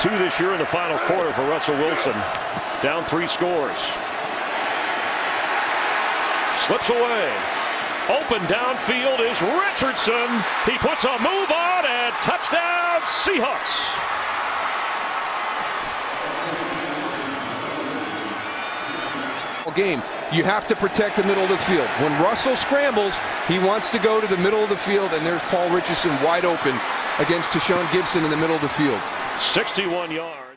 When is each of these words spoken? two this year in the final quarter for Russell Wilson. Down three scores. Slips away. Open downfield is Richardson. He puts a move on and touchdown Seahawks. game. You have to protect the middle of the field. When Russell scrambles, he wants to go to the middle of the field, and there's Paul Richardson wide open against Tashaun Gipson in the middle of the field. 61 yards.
two 0.00 0.16
this 0.16 0.40
year 0.40 0.52
in 0.52 0.58
the 0.58 0.64
final 0.64 0.96
quarter 1.00 1.30
for 1.32 1.42
Russell 1.42 1.76
Wilson. 1.76 2.14
Down 2.82 3.04
three 3.04 3.26
scores. 3.26 3.76
Slips 6.64 6.88
away. 6.88 7.28
Open 8.08 8.40
downfield 8.48 9.20
is 9.20 9.36
Richardson. 9.42 10.28
He 10.64 10.78
puts 10.78 11.04
a 11.04 11.18
move 11.20 11.50
on 11.52 11.84
and 11.84 12.14
touchdown 12.14 13.02
Seahawks. 13.02 13.98
game. 19.76 20.02
You 20.32 20.42
have 20.42 20.66
to 20.66 20.74
protect 20.74 21.14
the 21.14 21.22
middle 21.22 21.44
of 21.44 21.48
the 21.48 21.58
field. 21.58 21.86
When 22.00 22.10
Russell 22.20 22.56
scrambles, 22.56 23.20
he 23.46 23.60
wants 23.60 23.92
to 23.92 24.00
go 24.00 24.20
to 24.20 24.26
the 24.26 24.36
middle 24.38 24.64
of 24.64 24.68
the 24.68 24.76
field, 24.76 25.12
and 25.12 25.24
there's 25.24 25.42
Paul 25.42 25.70
Richardson 25.70 26.10
wide 26.24 26.44
open 26.44 26.74
against 27.20 27.50
Tashaun 27.50 27.86
Gipson 27.90 28.24
in 28.24 28.30
the 28.30 28.36
middle 28.36 28.56
of 28.56 28.62
the 28.62 28.68
field. 28.68 29.00
61 29.38 30.10
yards. 30.10 30.49